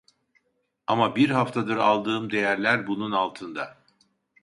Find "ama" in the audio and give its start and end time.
0.87-1.15